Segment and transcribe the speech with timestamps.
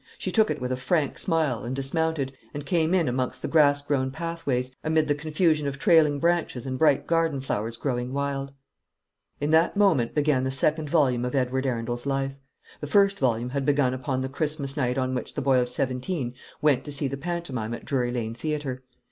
[0.17, 3.83] She took it with a frank smile, and dismounted, and came in amongst the grass
[3.83, 8.51] grown pathways, amid the confusion of trailing branches and bright garden flowers growing wild.
[9.39, 12.33] In that moment began the second volume of Edward Arundel's life.
[12.79, 16.33] The first volume had begun upon the Christmas night on which the boy of seventeen
[16.63, 18.81] went to see the pantomime at Drury Lane Theatre.